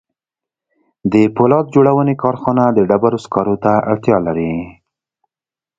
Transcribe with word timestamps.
د 1.13 1.15
پولاد 1.35 1.65
جوړونې 1.75 2.15
کارخانه 2.23 2.63
د 2.71 2.79
ډبرو 2.89 3.23
سکارو 3.25 3.55
ته 3.63 3.71
اړتیا 3.91 4.17
لري 4.27 4.53